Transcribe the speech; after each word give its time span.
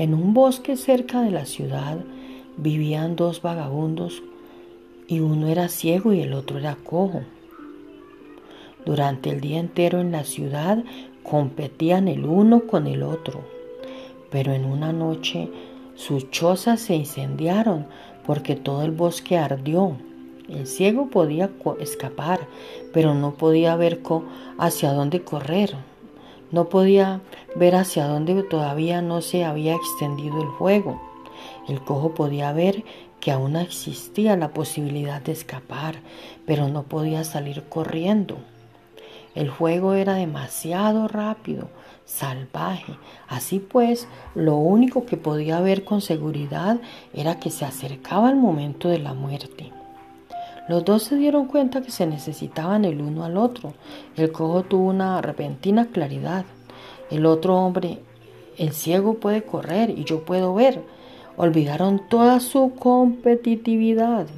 En 0.00 0.14
un 0.14 0.32
bosque 0.32 0.78
cerca 0.78 1.20
de 1.20 1.30
la 1.30 1.44
ciudad 1.44 1.98
vivían 2.56 3.16
dos 3.16 3.42
vagabundos 3.42 4.22
y 5.08 5.20
uno 5.20 5.48
era 5.48 5.68
ciego 5.68 6.14
y 6.14 6.22
el 6.22 6.32
otro 6.32 6.56
era 6.58 6.74
cojo. 6.74 7.20
Durante 8.86 9.28
el 9.28 9.42
día 9.42 9.60
entero 9.60 10.00
en 10.00 10.10
la 10.10 10.24
ciudad 10.24 10.82
competían 11.22 12.08
el 12.08 12.24
uno 12.24 12.62
con 12.62 12.86
el 12.86 13.02
otro, 13.02 13.42
pero 14.30 14.54
en 14.54 14.64
una 14.64 14.90
noche 14.94 15.50
sus 15.96 16.30
chozas 16.30 16.80
se 16.80 16.94
incendiaron 16.94 17.84
porque 18.26 18.56
todo 18.56 18.84
el 18.84 18.92
bosque 18.92 19.36
ardió. 19.36 19.98
El 20.48 20.66
ciego 20.66 21.10
podía 21.10 21.50
escapar, 21.78 22.40
pero 22.94 23.14
no 23.14 23.34
podía 23.34 23.76
ver 23.76 24.00
hacia 24.56 24.94
dónde 24.94 25.20
correr. 25.20 25.74
No 26.50 26.68
podía 26.68 27.20
ver 27.54 27.76
hacia 27.76 28.06
dónde 28.06 28.42
todavía 28.42 29.02
no 29.02 29.20
se 29.20 29.44
había 29.44 29.74
extendido 29.74 30.42
el 30.42 30.48
fuego. 30.58 31.00
El 31.68 31.80
cojo 31.80 32.14
podía 32.14 32.52
ver 32.52 32.84
que 33.20 33.30
aún 33.30 33.56
existía 33.56 34.36
la 34.36 34.52
posibilidad 34.52 35.20
de 35.20 35.32
escapar, 35.32 35.96
pero 36.46 36.68
no 36.68 36.84
podía 36.84 37.22
salir 37.22 37.64
corriendo. 37.68 38.38
El 39.34 39.50
fuego 39.50 39.94
era 39.94 40.14
demasiado 40.14 41.06
rápido, 41.06 41.68
salvaje. 42.04 42.96
Así 43.28 43.60
pues, 43.60 44.08
lo 44.34 44.56
único 44.56 45.06
que 45.06 45.16
podía 45.16 45.60
ver 45.60 45.84
con 45.84 46.00
seguridad 46.00 46.80
era 47.14 47.38
que 47.38 47.50
se 47.50 47.64
acercaba 47.64 48.30
el 48.30 48.36
momento 48.36 48.88
de 48.88 48.98
la 48.98 49.14
muerte. 49.14 49.72
Los 50.70 50.84
dos 50.84 51.02
se 51.02 51.16
dieron 51.16 51.46
cuenta 51.46 51.82
que 51.82 51.90
se 51.90 52.06
necesitaban 52.06 52.84
el 52.84 53.00
uno 53.02 53.24
al 53.24 53.36
otro. 53.36 53.74
El 54.16 54.30
cojo 54.30 54.62
tuvo 54.62 54.90
una 54.90 55.20
repentina 55.20 55.86
claridad. 55.86 56.44
El 57.10 57.26
otro 57.26 57.56
hombre, 57.56 57.98
el 58.56 58.70
ciego 58.70 59.14
puede 59.14 59.42
correr 59.42 59.90
y 59.90 60.04
yo 60.04 60.24
puedo 60.24 60.54
ver. 60.54 60.80
Olvidaron 61.36 62.08
toda 62.08 62.38
su 62.38 62.72
competitividad. 62.78 64.28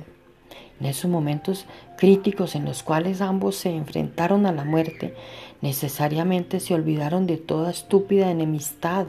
En 0.80 0.86
esos 0.86 1.10
momentos 1.10 1.66
críticos 1.98 2.54
en 2.54 2.64
los 2.64 2.82
cuales 2.82 3.20
ambos 3.20 3.56
se 3.56 3.68
enfrentaron 3.68 4.46
a 4.46 4.52
la 4.52 4.64
muerte, 4.64 5.14
necesariamente 5.60 6.60
se 6.60 6.72
olvidaron 6.72 7.26
de 7.26 7.36
toda 7.36 7.70
estúpida 7.70 8.30
enemistad 8.30 9.04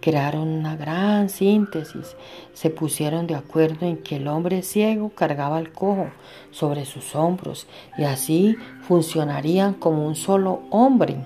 crearon 0.00 0.48
una 0.48 0.76
gran 0.76 1.28
síntesis, 1.28 2.16
se 2.54 2.70
pusieron 2.70 3.26
de 3.26 3.34
acuerdo 3.34 3.86
en 3.86 3.98
que 3.98 4.16
el 4.16 4.28
hombre 4.28 4.62
ciego 4.62 5.10
cargaba 5.10 5.56
al 5.56 5.72
cojo 5.72 6.08
sobre 6.50 6.84
sus 6.84 7.14
hombros 7.14 7.66
y 7.96 8.04
así 8.04 8.56
funcionarían 8.82 9.74
como 9.74 10.06
un 10.06 10.14
solo 10.14 10.62
hombre. 10.70 11.16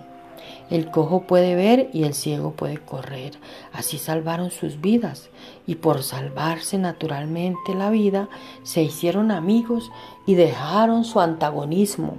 El 0.71 0.91
cojo 0.91 1.27
puede 1.27 1.55
ver 1.55 1.91
y 1.93 2.05
el 2.05 2.15
ciego 2.15 2.53
puede 2.53 2.79
correr. 2.79 3.33
Así 3.73 3.99
salvaron 3.99 4.51
sus 4.51 4.81
vidas 4.81 5.29
y 5.67 5.75
por 5.75 6.03
salvarse 6.03 6.79
naturalmente 6.79 7.75
la 7.75 7.91
vida 7.91 8.29
se 8.63 8.83
hicieron 8.83 9.31
amigos 9.31 9.91
y 10.27 10.35
dejaron 10.35 11.05
su 11.05 11.21
antagonismo. 11.21 12.17